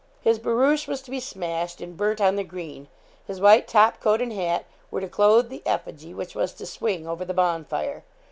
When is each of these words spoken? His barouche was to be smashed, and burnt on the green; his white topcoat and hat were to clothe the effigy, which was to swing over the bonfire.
His 0.23 0.39
barouche 0.39 0.87
was 0.87 0.99
to 1.03 1.11
be 1.11 1.19
smashed, 1.19 1.79
and 1.79 1.95
burnt 1.95 2.19
on 2.19 2.35
the 2.35 2.43
green; 2.43 2.87
his 3.27 3.39
white 3.39 3.67
topcoat 3.67 4.19
and 4.19 4.33
hat 4.33 4.65
were 4.89 5.01
to 5.01 5.07
clothe 5.07 5.49
the 5.49 5.61
effigy, 5.63 6.11
which 6.11 6.33
was 6.33 6.53
to 6.53 6.65
swing 6.65 7.07
over 7.07 7.23
the 7.23 7.35
bonfire. 7.35 8.03